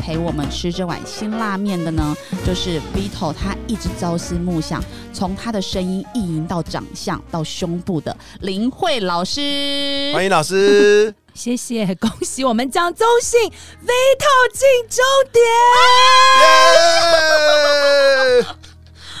[0.00, 10.10] 陪我们吃这碗辛辣面的呢，就是 Vito，他一直朝思暮想，从他的声音意淫到长相到胸部的林慧老师。
[10.14, 11.14] 欢迎老师。
[11.32, 15.44] 谢谢，恭喜我们江中信 Vito 进终点。
[18.40, 18.46] 耶！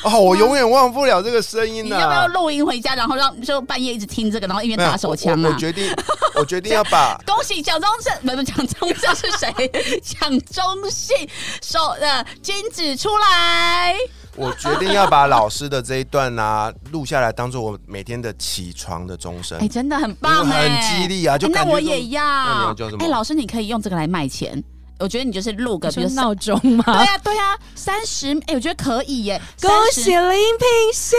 [0.04, 5.58] 哦，我永远忘不了这个声音呢、你要不要录音回家，然后让就半夜一直听这个，然后一边打手枪啊我我？
[5.58, 5.94] 决定，
[6.36, 10.00] 我决定要把 恭喜蒋中正，不不，蒋中正是谁？
[10.02, 11.16] 蒋中信
[11.62, 13.96] 手呃金子出来。
[14.36, 19.68] 我决定要把老师的这一段啊录下来，当做我每天的起床的钟声哎、。
[19.68, 22.22] 真的很棒因为哎、很激励啊就哎那我感觉说也要。
[22.24, 24.62] 那你要叫什么哎、老师，你可以用这个来卖钱。
[25.00, 26.84] 我觉得你就是录个，比如闹钟嘛？
[26.84, 29.40] 对呀、对呀、三十，哎，我觉得可以耶。
[29.60, 30.18] 恭喜林
[30.58, 31.16] 品熙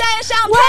[0.00, 0.60] 站上舞台，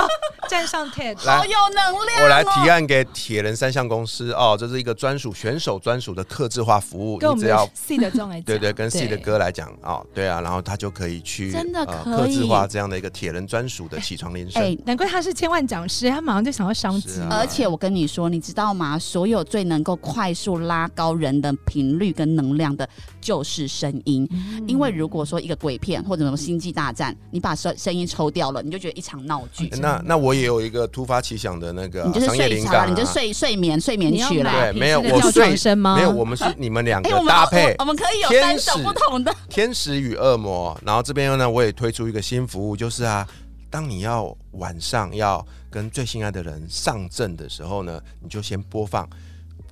[0.00, 0.08] 了，
[0.50, 1.16] 站上 TED。
[1.18, 2.22] 好有能量、哦。
[2.22, 14.60] 我来提案给铁人三项公司哦，这是一个专属选手专属的客制化服务，跟我们你只要的 C 的钟来讲，对对，跟 C 的对歌来讲哦，对啊，然后他就可以去真的呃可以客制化这样的一个铁人专属的起床铃声。
[14.60, 18.98] 哎难怪他是千万讲师，他马上就想要商机啊而且我跟你说，你知道吗？
[18.98, 22.88] 所有最能够快速拉高人的频率跟能量的，
[23.20, 24.26] 就是声音。
[24.32, 29.68] 嗯因为如果说一个鬼片或者什么星际大战，你把声声音抽掉了，你就觉得一场闹剧。
[29.80, 34.50] 那那我也有一个突发奇想的那个商业，灵感、啊，你就睡睡眠睡眠去了。
[34.50, 35.96] 对，没有我睡吗？
[35.96, 39.34] 没有，我们是你们两哎、个搭配我我们可以有天三首使不同的。
[39.48, 43.26] 天使与恶魔，然后这边呢，我也推出一个新服务，就是啊，
[43.68, 49.08] 当你要晚上要跟最心爱的人上阵的时候呢，你就先播放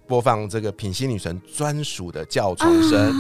[0.07, 3.13] 播放这个品心女神专属的叫床声，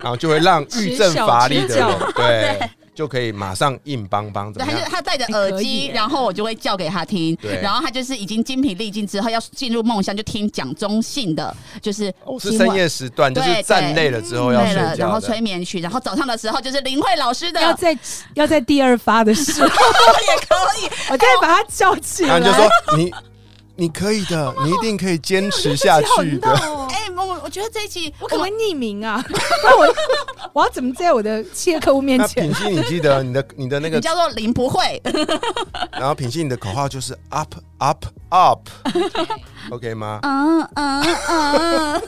[0.00, 2.70] 然后就会让欲振乏力的人 对。
[2.96, 4.80] 就可以马上硬邦邦，怎对，么样？
[4.80, 15.20] 他就他戴着耳机，然后我就会叫给他听对，然后他就是已经精疲力尽之后要进入梦乡，就听蒋中信的，就是哦是深夜时段，就是站累了之后要睡觉然后。
[15.26, 17.98] 催眠曲，然后早上的时候就是林慧老师的，要在
[18.34, 20.88] 要在第二发的时候， 也可以。
[21.12, 22.38] 我再把他叫起来。
[22.38, 23.12] 然后你就说你
[23.74, 26.48] 你可以的，你一定可以坚持下去的。
[27.26, 29.22] 我我觉得这一期我可不可以匿名啊？
[29.64, 29.94] 那我
[30.54, 32.54] 我要怎么在我的企业客户面那前品？
[32.54, 35.00] 心，你记得你的你的那个你叫做林不会，
[35.92, 40.20] 然后品信你的口号就是 up up up，OK 吗？
[40.22, 42.02] 嗯嗯嗯。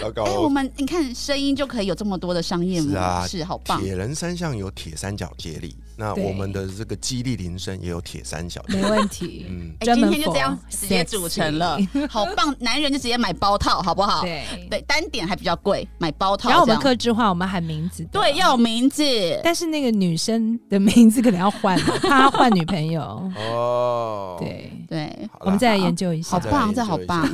[0.00, 3.80] 糟糕哎，我们你看声音就可以有这么多的商业模是啊式，好棒。
[3.80, 8.82] 铁人三项有铁三角接力，那对我们的这个激励铃声也有铁三角接力。
[8.82, 9.46] 没问题。
[9.48, 12.54] 嗯，哎，专门今天就这样 for 直接组成了 sexy，好棒！
[12.60, 14.22] 男人就直接买包套，好不好？
[14.28, 14.68] 对。
[14.68, 16.48] 对，单点还比较贵，买包套。
[16.50, 18.08] 然后我们克制化，我们喊名字的。
[18.10, 19.02] 对要有名字，
[19.42, 23.02] 但是那个女生的名字可能要换 她换女朋友。
[23.36, 26.50] 哦，，对，对，我们再来研究一下好。
[26.50, 27.28] 棒，这好棒。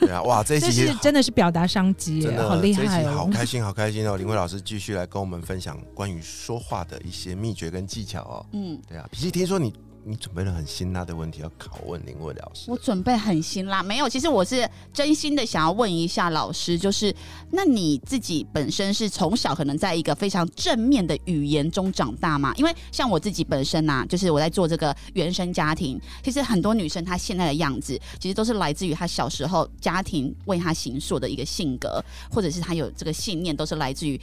[0.00, 4.16] 对啊，哇，这一期是真的是表达商机耶，好厉害好开心，好开心哦！
[4.16, 8.46] 林慧老师继续来跟我们分享关于说话的一些秘诀跟技巧哦。
[8.52, 9.72] 嗯，对啊，脾气，听说你
[10.04, 12.76] 你准备了很辛辣的问题要拷问林慧老师我。
[12.78, 17.14] 准备很辛辣，没有，其实我是真心的想要问一下老师，就是
[17.50, 22.54] 那你自己本身是从小可能在一个非常正面的语言中长大吗？
[22.56, 34.20] 因为像我自己本身呐、就是我在做这个原生家庭，其实很多女生她现在的样子，其实都是来自于她小时候家庭为她形塑的一个性格，或者是她有这个信念，都是来自于。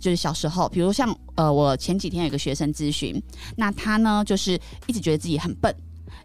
[0.00, 3.20] 就是小时候，比如像呃，我前几天有个学生咨询，
[3.56, 5.74] 那他呢就是一直觉得自己很笨，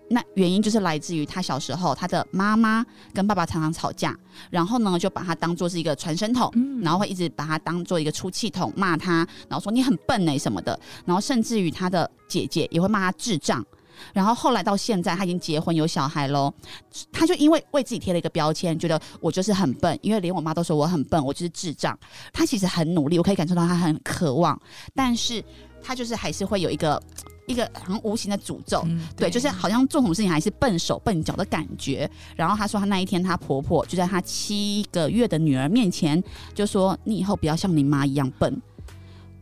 [0.10, 4.16] 那原因就是来自于他小时候，他的妈妈跟爸爸常常吵架，
[4.50, 13.66] 然后呢就把他当做是一个传声筒，然后会一直把他当做一个出气筒骂他，然后说你很笨哎、什么的，然后甚至于他的姐姐也会骂他智障。
[14.14, 16.54] 然后后来到现在，他已经结婚有小孩喽。
[17.12, 21.98] 他就因为为自己贴了一个标签，觉得我就是很笨，因为连我妈都说我很笨，我就是智障。
[22.32, 24.60] 他其实很努力，我可以感受到他很渴望，
[24.94, 25.44] 但是
[25.82, 27.02] 他就是还是会有一个
[27.48, 28.82] 一个好像无形的诅咒。
[28.86, 32.10] 嗯对，就是好像做什么事情还是笨手笨脚的感觉。
[32.36, 36.22] 然后她说，她那一天她婆婆就在她七个月的女儿面前
[36.54, 38.62] 就说：“你以后不要像你妈一样笨。”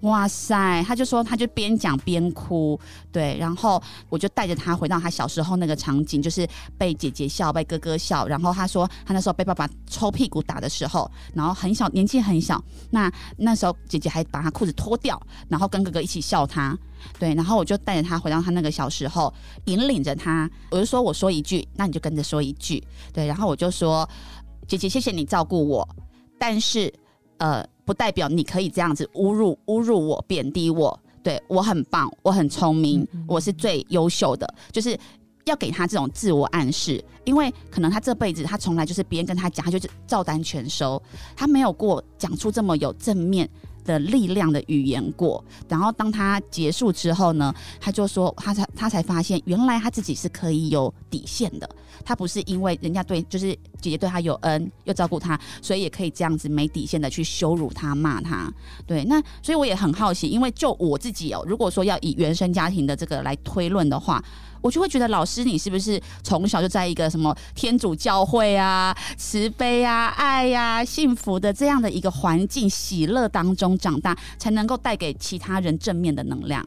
[0.01, 2.79] 哇塞，她就说，她就边讲边哭，
[3.11, 16.75] 对，然后我就带着她回到她小时候那个场景，就是被姐姐笑，被哥哥笑，然后她说她那时候被爸爸抽屁股打的时候，然后很小，年纪很小，那那时候姐姐还把她裤子脱掉，然后跟哥哥一起笑她，
[17.19, 19.31] 对，然后我就带着她回到她那个小时候，
[19.65, 22.83] 引领着她，我就说我说一句，那你就跟着说一句，
[23.13, 24.09] 对，然后我就说
[24.67, 25.87] 姐姐谢谢你照顾我，
[26.39, 26.91] 但是
[27.37, 30.97] 呃，不代表你可以这样子侮辱侮辱我、贬低我。
[31.21, 34.97] 对我很棒，我很聪明，我是最优秀的，就是
[35.43, 41.03] 要给他这种自我暗示，因为可能他这辈子他从来就是别人跟他讲，他就是照单全收，
[41.35, 43.49] 他没有过讲出这么有正面
[43.83, 45.43] 的力量的语言过。
[45.67, 51.69] 然后当他结束之后呢，他就说他才他才发现，原来他自己是可以有底线的。
[52.01, 58.51] 他不是因为人家对就是姐姐对他有恩又照顾他，所以也可以这样子没底线的去羞辱他骂他。
[58.85, 64.23] 对，那所以我也很好奇，因为就我自己哦，如果说要以原生家庭的这个来推论的话。
[64.63, 76.63] 我就会觉得老师，你是不是从小就在一个什么天主教会啊、慈悲啊、爱呀、幸福的这样的一个环境、喜乐当中长大，才能够带给其他人正面的能量？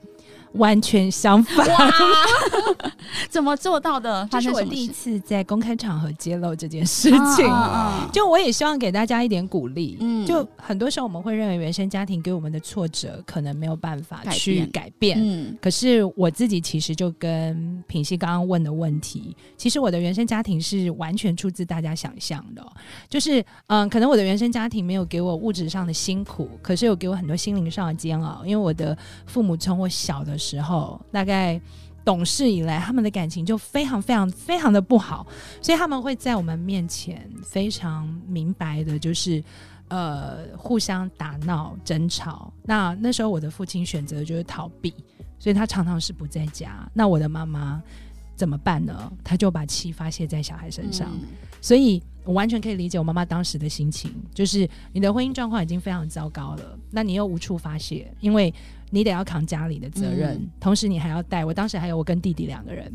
[0.54, 1.66] 完全相反。
[3.30, 4.26] 怎么做到的？
[4.30, 7.46] 这是我第一次在公开场合揭露这件事嗯情。
[7.46, 9.96] 嗯嗯就我也希望给大家一点鼓励。
[10.00, 15.18] 嗯就很多时候我们会认为原生家庭给我们的挫折可能没有办法改去变改变。
[15.20, 22.72] 嗯可是我自己其实就跟品熙刚刚问的问题，其实我的原生家庭是完全出自大家想象的哦、
[23.08, 28.42] 就是嗯，可能我的原生家庭没有给我物质上的辛苦，可是有给我很多心灵上的煎熬。
[28.44, 28.96] 因为我的
[29.26, 30.43] 父母从我小的时候，
[31.10, 31.60] 大概
[32.04, 35.26] 懂事以来，他们的感情就非常非常非常的不好，
[35.62, 39.42] 所以他们会在我们面前非常明白的，就是。
[39.88, 42.50] 呃，互相打闹、争吵。
[42.64, 44.92] 那那时候我的父亲选择就是逃避，
[45.38, 46.90] 所以他常常是不在家。
[46.94, 47.80] 那我的妈妈
[48.34, 49.12] 怎么办呢？
[49.22, 51.10] 他就把气发泄在小孩身上。
[51.12, 51.28] 嗯
[51.60, 58.52] 所以我完全可以理解我妈妈当时的心情，就是你的婚姻状况已经非常糟糕了，那你又无处发泄，因为
[58.90, 61.44] 你得要扛家里的责任，嗯同时你还要带。
[61.44, 62.92] 我当时还有我跟弟弟两个人。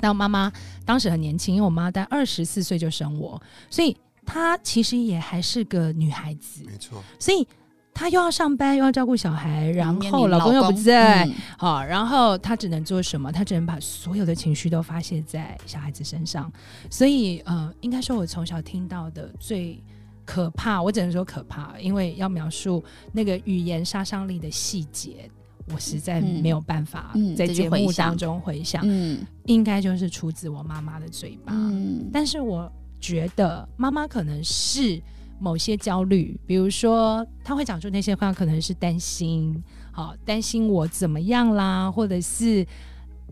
[0.00, 0.52] 那我妈妈
[0.84, 3.40] 当时很年轻，因为我妈在二十四岁就生我，
[3.70, 3.96] 所以
[4.26, 7.46] 她其实也还是个女孩子，没错，所以
[7.94, 13.30] 她又要上班，又要照顾小孩，然后老公又不在，嗯好，然后她只能做什么？
[13.30, 16.50] 她只能把所有的情绪都发泄在小孩子身上。
[16.90, 19.82] 所以，呃，应该说，我从小听到的最
[20.24, 25.30] 可怕，我只能说可怕，因为要描述那个语言杀伤力的细节，
[25.72, 28.82] 我实在嗯没有办法嗯在节目当中回想。
[28.84, 31.52] 嗯应该就是出自我妈妈的嘴巴。
[31.54, 35.02] 嗯但是我觉得妈妈可能是
[35.42, 39.60] 某些焦虑，比如说他会讲出那些话，可能是担心，
[39.90, 42.64] 好担心我怎么样啦，或者是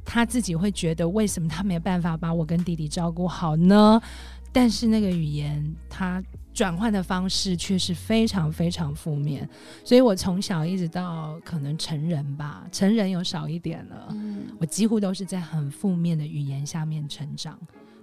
[0.05, 4.03] 他自己会觉得为什么他没有办法把我跟弟弟照顾好呢？
[4.51, 6.21] 但是那个语言，他
[6.53, 9.49] 转换的方式却是非常非常负面，
[9.85, 17.57] 所以我从小一直到可能成人吧，成人有少一点了，嗯我几乎都是在很负面的语言下面成长，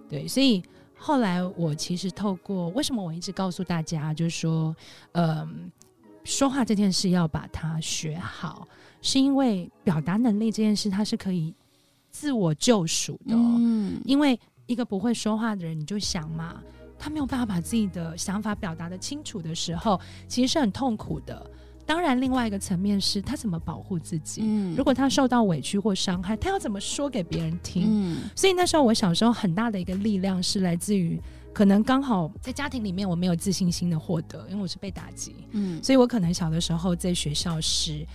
[0.07, 0.63] 对，所以
[0.97, 4.75] 后来我其实透过为什么我一直告诉大家，就是说，
[5.13, 5.71] 嗯、
[6.23, 8.67] 说话这件事要把它学好，
[9.01, 11.53] 是因为表达能力这件事它是可以
[12.09, 16.61] 自我救赎的、哦，嗯因为一个不会说话的人，你就想嘛，
[16.99, 21.49] 他没有办法把自己的想法表达的清楚的时候，其实是很痛苦的。
[21.87, 24.41] 当然，另外一个层面是他怎么保护自己。
[24.43, 27.85] 嗯如果他受到委屈或伤害，他要怎么说给别人听？
[27.87, 31.19] 嗯所以那时候我小时候很大的一个力量是来自于，
[31.53, 38.05] 可能刚好在家庭里面我没有自信心的获得，因为我是被打击，嗯所以我可能小的时候在学校是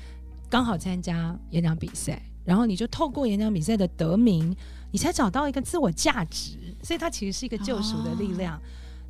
[0.51, 4.55] 刚好参加演讲比赛，然后你就透过演讲比赛的得名，
[4.91, 8.61] 你才找到一个自我价值，所以它其实是一个救赎的力量。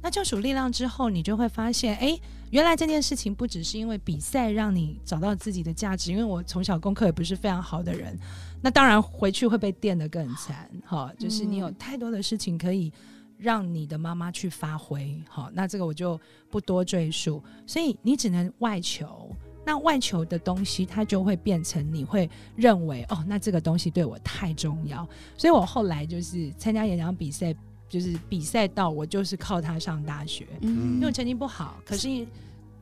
[0.03, 2.19] 那救赎力量之后，你就会发现，哎，
[2.51, 8.19] 原来这件事情不只是因为比赛让你找到自己的价值，因为我从小功课也不是非常好的人，
[8.61, 12.93] 那当然回去会被电得更惨，哈，就是你有太多的事情可以
[13.39, 19.31] 让你的妈妈去发挥，好，那这个我就不多赘述，所以你只能外求，
[19.65, 27.55] 那外求的东西，它就会变成你会认为哦，那这个东西对我太重要，所以我后来就是参加演讲比赛，
[27.93, 32.09] 就是比赛到我就是靠他上大学，嗯因为我成绩不好，可是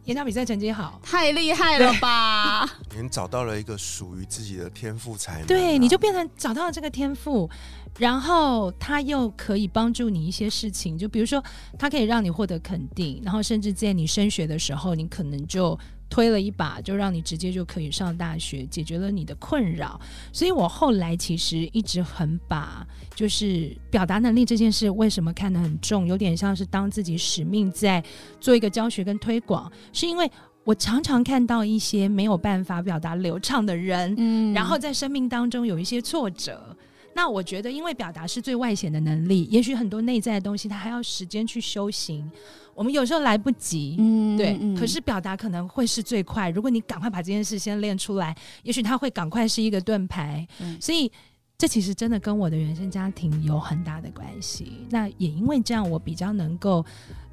[0.05, 1.00] 演讲比赛成绩好。
[1.02, 2.64] 太厉害了吧！
[2.97, 7.50] 你找到了一个属于自己的天赋才能啊、对，你就变成找到了这个天赋，
[7.99, 11.43] 然后他又可以帮助你一些事情，就比如说，
[11.76, 15.76] 他可以让你获得肯定，然后甚至在你升学的时候，你可能就
[16.11, 19.99] 推了一把，就让你直接就可以上大学，解决了你的困扰。
[20.33, 28.05] 所以我后来其实一直很把就是表达能力这件事，为什么看得很重，有点像是当自己使命在
[28.40, 30.31] 做一个教学跟推广，是因为。
[30.62, 36.76] 我常常看到一些没有办法表达流畅的人，嗯然后在生命当中有一些挫折。
[37.21, 42.27] 那我觉得，因为表达是最外显的能力，也许很多内在的东西，它还要时间去修行。
[42.75, 44.57] 我们有时候来不及，嗯对。
[44.59, 46.49] 嗯可是表达可能会是最快。
[46.49, 50.49] 如果你赶快把这件事先练出来，也许它会赶快是一个盾牌。
[50.61, 51.12] 嗯所以，
[51.59, 54.87] 这其实真的跟我的原生家庭有很大的关系。
[54.89, 56.83] 那也因为这样，我比较能够，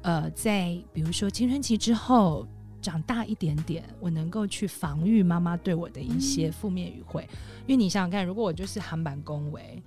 [0.02, 2.46] 呃，在比如说青春期之后。
[2.80, 7.28] 长大一点点，我能够去防御妈妈对我的一些负面语汇，
[7.66, 9.82] 因为你想想看，如果我就是韩版恭维，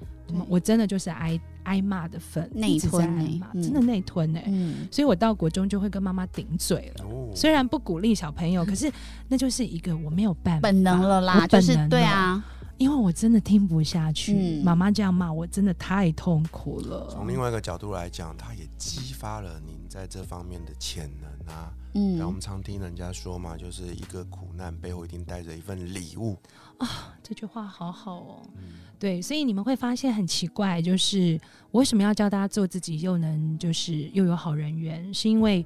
[0.48, 3.62] 我真的就是挨挨骂的份，内一直在吞欸挨骂，嗯。
[3.62, 4.88] 真的内吞哎、嗯。
[4.92, 7.06] 所以我到国中就会跟妈妈顶嘴了。
[7.06, 8.92] 哦，虽然不鼓励小朋友，可是
[9.28, 12.46] 那就是一个我没有办法本能了啦，就是本能了，对啊，
[12.82, 17.08] 因为我真的听不下去，嗯妈妈这样骂我，真的太痛苦了。
[17.12, 21.72] 从另外一个角度来讲，它也激发了您在这方面的潜能啊。
[21.94, 26.38] 嗯然后我们常听人家说嘛，就是一个苦难背后一定带着一份礼物
[26.80, 27.14] 啊。
[27.22, 28.42] 这句话好好哦。
[28.56, 28.64] 嗯
[28.98, 31.40] 对，所以你们会发现很奇怪，就是
[31.72, 35.66] 我为什么要教大家做自己，又能就是又有好人缘，是因为，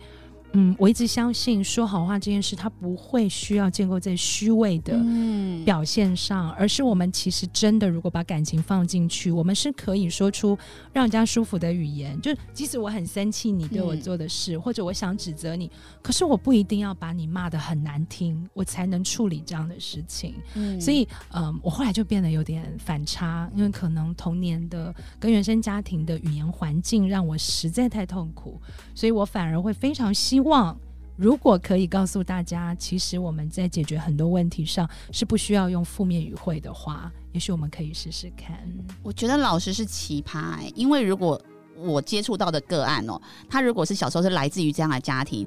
[0.56, 10.58] 嗯，我一直相信说好话这件事，它不会需要建构在虚伪的嗯表现上，而是我们其实真的如果把感情放进去，我们是可以说出
[10.94, 12.20] 让人家舒服的语言。
[12.22, 15.70] 就即使我很生气你对我嗯做的事，或者我想指责你，
[16.02, 20.36] 可是我不一定要把你骂的很难听，我才能处理这样的事情。
[20.56, 28.62] 嗯所以，嗯，我后来就变得有点反差，因为可能童年的跟原生家庭的语言环境让我实在太痛苦，
[28.94, 30.76] 所以我反而会非常希望，
[31.18, 38.58] 如果可以告诉大家，其实我们在解决很多问题上是不需要用负面语汇的话，也许我们可以试试看。
[39.04, 41.40] 我觉得老师是奇葩、欸，因为如果
[41.78, 45.46] 我接触到的个案哦、他如果是小时候是来自于这样的家庭，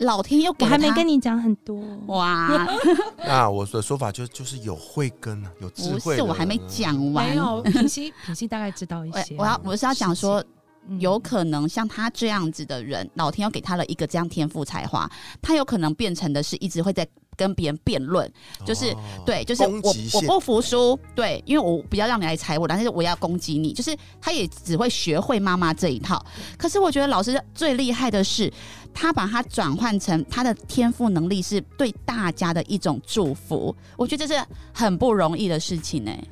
[0.00, 2.68] 老天又给我还没跟你讲很多，哇，
[3.16, 9.34] 那 我的说法就就是有慧根啊，有智慧我还没讲完没，有品析品析大概知道一些。
[9.38, 10.46] 我我要我是要讲说，嗯
[10.98, 15.10] 有可能像他这样子的人，老天又给他了一个这样天赋才华，
[15.40, 17.06] 他有可能变成的是一直会在
[17.36, 18.30] 跟别人辩论，
[18.66, 19.80] 就是哦对，就是我
[20.14, 26.24] 我不服输，对，因为我不要让你来踩我，但是我要攻击你，就是他也只会学会妈妈这一套。
[26.58, 28.52] 可是我觉得老师最厉害的是，
[28.92, 34.44] 他把它转换成他的天赋能力是对大家的一种祝福，我觉得这是
[34.74, 36.22] 很不容易的事情哎、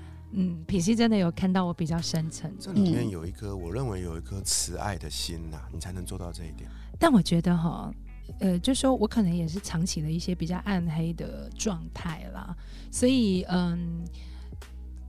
[0.41, 6.71] 嗯，品析真的有看到我比较深层，这里面嗯有一颗，我认为有一颗慈爱的心呐、你才能做到这一点。
[6.97, 7.93] 但我觉得哈，
[8.39, 12.57] 呃，就说我可能也是藏起了一些比较暗黑的状态啦，
[12.93, 14.05] 所以嗯，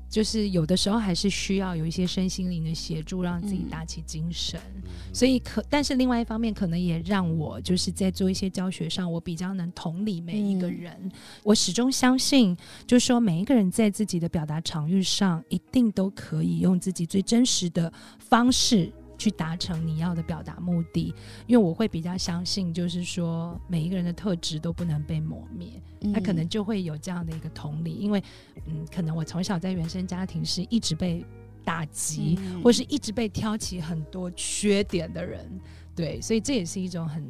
[0.10, 4.60] 就是有的时候还是需要有一些身心灵的协助，让自己嗯打起精神。
[4.76, 11.12] 嗯所以可，但是另外一方面，可能也让我就是在做一些教学上，我比较能同理每一个嗯人。
[11.44, 18.92] 我始终相信，就是说每一个人在自己的表达场域上，一定都可以用自己最真实的方式。
[19.20, 21.14] 去达成你要的表达目的，
[21.46, 25.70] 因为我会比较相信，就是说每一个人的特质都不能被磨灭，
[26.14, 28.24] 他可能就会有这样的一个同理，因为
[28.66, 31.24] 嗯，可能我从小在原生家庭是一直被
[31.66, 32.62] 打击，嗯。
[32.64, 35.48] 或是一直被挑起很多缺点的人，
[35.94, 37.24] 对，所以这也是一种很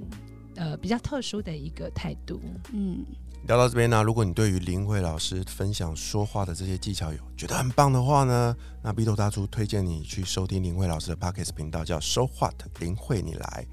[0.55, 2.39] 呃比较特殊的一个态度。
[2.71, 3.03] 嗯
[3.47, 13.65] 聊到这边呢、如果你对于林慧老师分享说话的这些技巧有觉得很棒的话呢，那 B 头大叔推荐你去收听林慧老师的 Podcast 频道，叫 So What 林慧你来，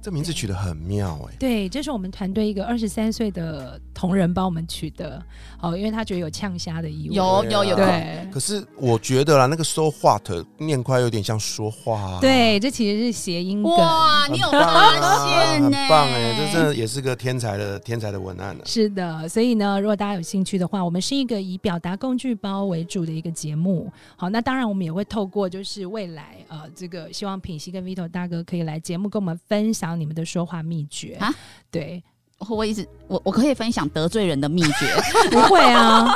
[0.00, 5.20] 这名字取得很妙哎、对，这是我们团队一个二十三岁的同仁帮我们取的，
[5.60, 7.16] 哦，因为他觉得有呛虾的意味。
[7.16, 13.72] 有有有对可是我觉得啦，那个 So What 念快有点像说话、啊，对，这其实是谐音梗。
[13.72, 14.92] 哇，你有发
[15.26, 23.92] 现呢、很棒哎、这真的也是个天才的天才的文案呢、是的，所以呢，如果大家有兴趣的话，我们是一个以表达工具包为主的一个节目。
[24.14, 31.34] 好，那当然我们也会透过就是未来呃，这个希望品熙跟 Vito 大哥可以来节目跟我们分享你们的说话秘诀啊。
[31.70, 32.00] 对，
[32.38, 34.96] 会不会一直我我可以分享得罪人的秘诀？
[35.30, 36.08] 不会啊，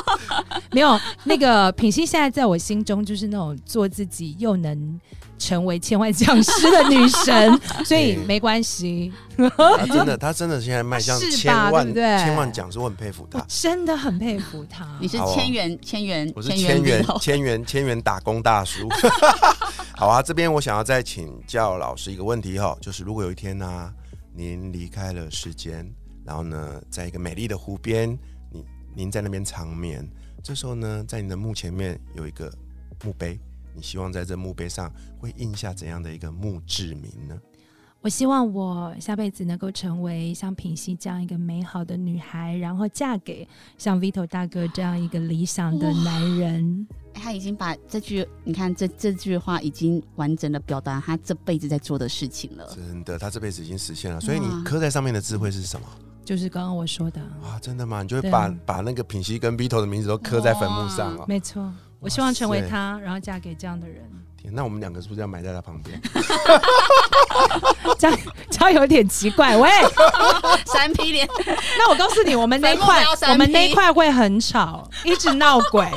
[0.71, 5.01] 没有那个品熙现在在我心中就是那种做自己又能
[5.39, 9.13] 成为千万讲师的女神，所以没关系。
[9.37, 13.45] 她真的，她真的现在迈向千万对不对千万讲师，我很佩服我他。
[13.49, 14.87] 真的很佩服她。
[15.01, 18.89] 你是千元千元我是千元千元 千元打工大叔。
[19.97, 23.93] 好啊，这边我想要再请教老师一个问题哈，就是如果有一天呢、
[24.33, 25.93] 您离开了世间，
[26.25, 28.11] 然后呢，在一个美丽的湖边，
[28.51, 28.65] 你
[28.95, 30.07] 您在那边长眠，
[30.43, 32.53] 这时候呢，在你的墓前面有一个
[33.05, 33.39] 墓碑，
[33.75, 37.39] 你希望在这墓碑上会印下怎样的一个墓志铭呢？
[38.01, 43.47] 我希望我下辈子能够成为像品熙这样一个美好的女孩，然后嫁给
[43.79, 46.85] 像 Vito 大哥这样一个理想的男人。
[47.15, 52.69] 他已经把这句，你看这这句话已经完整的表达他这辈子在做的事情了。
[52.75, 55.87] 真的，他这辈子已经实现了，所以你刻在上面的智慧是什么？
[56.25, 58.03] 就是刚刚我说的，啊，真的吗？
[58.03, 61.25] 你就会把把那个品熙跟 Vito 的名字都刻在坟墓上哦。
[61.27, 61.73] 没错。
[61.99, 64.03] 我希望成为塞她，然后嫁给这样的人，
[64.37, 66.01] 天，那我们两个是不是要埋在他旁边？
[67.97, 68.19] 这样
[68.51, 69.57] 这样有点奇怪。
[69.57, 69.71] 喂，
[70.67, 71.29] 三 P 脸
[71.79, 75.89] 那我告诉你，我们那一块我们那一块会很吵，一直闹鬼，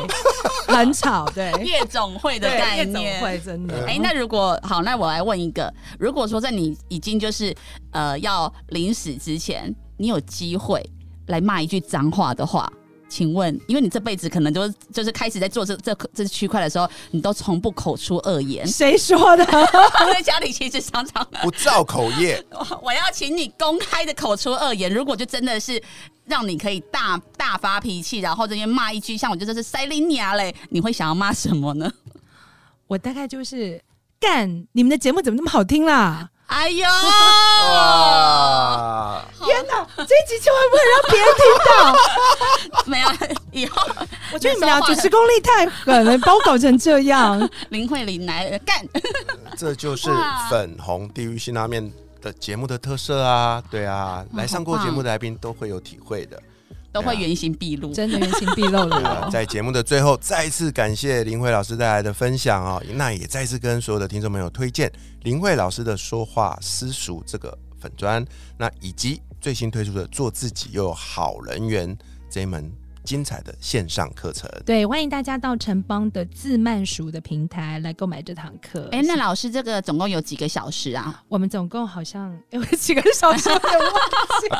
[0.67, 1.25] 很吵。
[1.33, 3.19] 对，夜总会的对概夜总念。
[3.19, 3.83] 会真的。
[3.87, 7.55] 哎、那如果好，那我来问一个：如果说在你已经就是
[7.91, 10.83] 呃要临死之前，你有机会
[11.27, 12.71] 来骂一句脏话的话，
[13.07, 19.45] 请问，因为你这辈子可能都就是开始在做这这这区块的时候，你都从不口出恶言，谁说的？
[20.13, 22.43] 在家里其实常常不造口业，
[22.81, 25.81] 我要请你公开的口出恶言，如果就真的是
[26.25, 31.91] 让你可以大大发脾气，然后这边骂一句，像我觉得这是塞琳尼亚嘞，你会想要骂什么呢？
[32.87, 33.81] 我大概就是
[34.19, 36.29] 干，你们的节目怎么那么好听啦？
[36.47, 36.85] 哎呦，
[37.73, 39.21] 哇！
[39.43, 41.69] 天哪，这一集千万不能让别人听到。
[42.85, 43.07] 没有，
[43.51, 43.81] 以后
[44.31, 47.49] 我觉得你们俩主持功力太狠了，把我搞成这样。
[47.69, 48.87] 林慧玲来干，
[49.57, 50.09] 这就是
[50.49, 53.61] 粉红地狱辛拉面的节目的特色啊！
[53.69, 56.41] 对啊，哇来上过节目的来宾都会有体会的。
[56.95, 57.91] 都会原形毕露。
[57.93, 59.27] 真的原形毕露了。
[59.29, 62.81] 在节目的最后，再次感谢林慧老师带来的分享哦。
[62.93, 64.89] 那也再次跟所有的听众朋友推荐
[65.23, 68.25] 林慧老师的说话私塾这个粉砖，
[68.57, 71.93] 那以及最新推出的做自己又有好人缘
[72.29, 72.71] 这一门
[73.05, 74.49] 精彩的线上课程。
[74.65, 78.89] 对，欢迎大家到城邦的自慢熟的平台来购买这堂课。
[78.91, 81.21] 哎、那老师这个总共有几个小时啊？
[81.29, 83.49] 我们总共好像 有几个小时，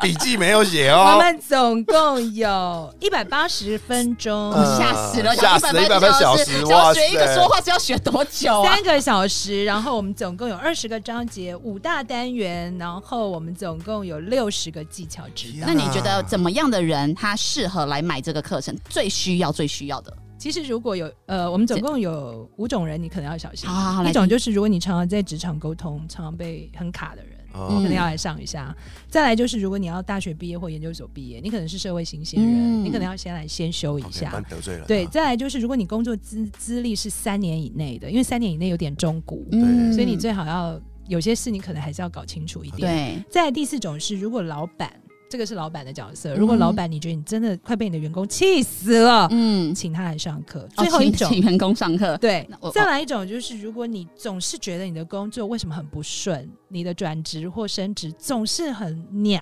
[0.01, 1.17] 笔记没有写哦我哦。
[1.19, 8.69] 们总共有一百八十分钟，嗯吓死了，吓死了180 180小时，时只要哇学一个说话是要学多久啊？
[8.69, 15.67] 三个小时，然后我们总共有二十个章节，五大单元，然后我们总共有六十个技巧指导。
[15.67, 18.75] 那你觉得怎么样的人他适合来买这个课程？
[18.89, 23.69] 最需要最需要的，其实如果有呃，我们总共有五种人，你可能要小心。
[23.69, 27.31] 好好好一种就是如果你常常在职场沟通，常常被很卡的人。
[27.57, 28.75] 哦可能要来上一下，
[29.09, 34.43] 再来就是，如果你要大学毕业或研究所毕业，你可能是社会新鲜人，嗯你可能要先来先修一下。
[34.49, 34.85] 得罪了。
[34.85, 43.15] 对，啊再来就是，如果你工作资资历是三年以内的，因为三年以内有点中古，嗯所以你最好要有些事你可能还是要搞清楚一点。
[43.15, 44.91] 对再第四种是，如果老板
[45.27, 50.61] 这个是老板的角色，如果老板你觉得你真的快被你的员工气死了，嗯，请他来上课。
[50.75, 51.29] 哦最后一种。
[51.29, 59.41] 请请员工上课，对，再来一种就是，如果你总是觉得你的工作为什么很不顺，你的转职或升职总是很鸟，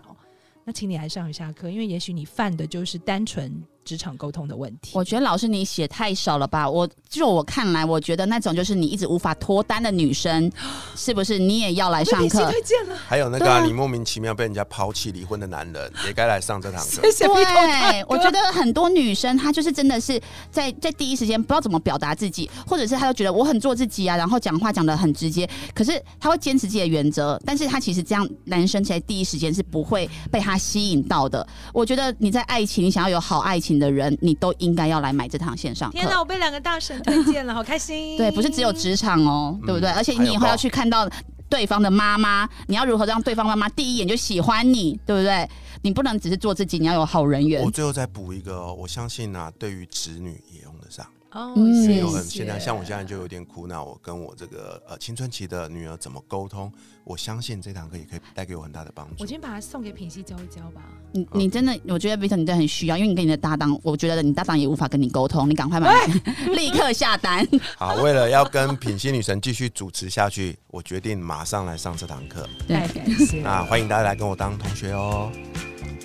[0.64, 4.92] 那请你来上一下课，因为也许你犯的就是单纯职场沟通的问题。
[4.94, 6.70] 我觉得老师你写太少了吧？
[6.70, 10.52] 我就我看来，我觉得那种就是你一直无法脱单的女生，
[10.96, 12.50] 是不是你也要来上课？
[12.52, 17.02] 推荐了，还有那个啊、啊你莫名其妙被人家抛弃离婚的男人，也该来上这堂课。
[17.04, 31.46] 对，我觉得很多女生她就是真的是在在第一时间不知道怎么表达自己，或者是她就觉得我很做自己啊，然后讲话讲的很直接，可是她会坚持自己的原则，但是她其实这样男生在第一时间是不会被她吸引到的。
[31.74, 38.18] 我觉得你在爱情，你想要有好爱情的人，你都应该要来买这堂线上天哪，我被两个大神推荐了，好开心。
[38.18, 39.90] 对，不是只有职场哦，嗯对不对？
[39.92, 41.10] 而且你以后要去看到
[41.50, 45.48] 对方的妈妈，你要如何让对方妈妈第一眼就喜欢你，对不对？
[45.82, 47.70] 你不能只是做自己，你要有好人缘我。
[47.70, 51.06] 最后再补一个、哦，我相信啊，对于子女也用得上。
[51.34, 52.00] 哦，嗯谢谢。
[52.00, 56.72] 有很现在像我现在就有点苦恼，我跟我这个呃青春期的女儿怎么沟通？
[57.04, 59.28] 我相信这堂课也可以带给我很大的帮助我今。
[59.28, 60.82] 天把它送给品熙教一教吧。
[61.12, 66.06] 你你真的，我觉得 Victor 你真的很需要，因为你跟你的搭档，我觉得你搭档也无法跟你沟通，你赶快买，
[66.56, 67.46] 立刻下单。
[67.78, 72.48] 好，为了要跟品心女神继续主持下去，我决定马上来上这堂课。
[72.68, 73.44] 对感谢了。
[73.44, 75.30] 那欢迎大家来跟我当同学哦。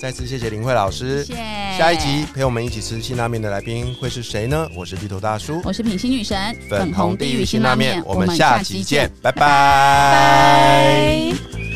[0.01, 1.25] 再次谢谢林慧老师。
[1.25, 1.41] 谢谢。
[1.77, 4.69] 下一集陪我们一起吃辛拉面的来宾会是谁呢？
[4.75, 9.41] 我是地头大叔，我是品心女神，粉红地狱辛拉面，我们下集见，拜拜。
[9.41, 11.68] 拜。